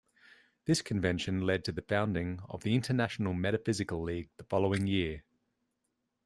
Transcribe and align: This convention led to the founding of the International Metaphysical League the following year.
This 0.65 0.81
convention 0.81 1.41
led 1.45 1.63
to 1.65 1.71
the 1.71 1.83
founding 1.83 2.39
of 2.49 2.63
the 2.63 2.73
International 2.73 3.35
Metaphysical 3.35 4.01
League 4.01 4.31
the 4.37 4.43
following 4.45 4.87
year. 4.87 5.21